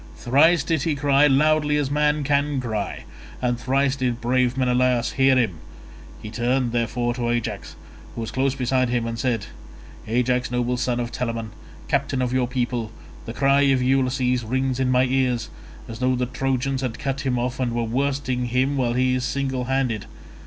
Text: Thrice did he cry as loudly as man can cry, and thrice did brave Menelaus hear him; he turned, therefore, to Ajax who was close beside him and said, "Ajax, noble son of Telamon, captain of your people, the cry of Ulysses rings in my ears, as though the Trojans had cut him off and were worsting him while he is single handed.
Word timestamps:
Thrice 0.15 0.63
did 0.63 0.81
he 0.81 0.95
cry 0.95 1.25
as 1.25 1.31
loudly 1.31 1.77
as 1.77 1.91
man 1.91 2.23
can 2.23 2.59
cry, 2.59 3.03
and 3.39 3.59
thrice 3.59 3.95
did 3.95 4.19
brave 4.19 4.57
Menelaus 4.57 5.11
hear 5.11 5.35
him; 5.35 5.59
he 6.23 6.31
turned, 6.31 6.71
therefore, 6.71 7.13
to 7.13 7.29
Ajax 7.29 7.75
who 8.15 8.21
was 8.21 8.31
close 8.31 8.55
beside 8.55 8.89
him 8.89 9.05
and 9.05 9.19
said, 9.19 9.45
"Ajax, 10.07 10.49
noble 10.49 10.75
son 10.75 10.99
of 10.99 11.11
Telamon, 11.11 11.51
captain 11.87 12.19
of 12.19 12.33
your 12.33 12.47
people, 12.47 12.91
the 13.27 13.33
cry 13.33 13.61
of 13.61 13.83
Ulysses 13.83 14.43
rings 14.43 14.79
in 14.79 14.89
my 14.89 15.03
ears, 15.05 15.51
as 15.87 15.99
though 15.99 16.15
the 16.15 16.25
Trojans 16.25 16.81
had 16.81 16.97
cut 16.97 17.21
him 17.21 17.37
off 17.37 17.59
and 17.59 17.71
were 17.71 17.83
worsting 17.83 18.45
him 18.45 18.77
while 18.77 18.93
he 18.93 19.13
is 19.13 19.23
single 19.23 19.65
handed. 19.65 20.07